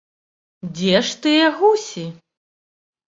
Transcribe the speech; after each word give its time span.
Дзе 0.77 0.95
ж 1.09 1.21
тыя 1.25 1.45
гусі? 1.59 2.07